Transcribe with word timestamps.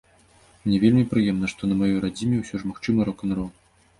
Мне 0.63 0.77
вельмі 0.83 1.03
прыемна, 1.11 1.51
што 1.51 1.69
на 1.69 1.77
маёй 1.83 1.93
радзіме 2.05 2.39
ўсё 2.41 2.55
ж 2.61 2.69
магчымы 2.73 2.99
рок-н-рол. 3.11 3.49